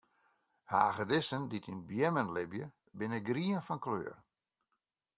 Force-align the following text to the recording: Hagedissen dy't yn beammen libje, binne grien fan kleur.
Hagedissen 0.71 1.43
dy't 1.51 1.69
yn 1.73 1.81
beammen 1.87 2.29
libje, 2.35 2.65
binne 2.97 3.19
grien 3.27 3.65
fan 3.65 3.81
kleur. 3.85 4.17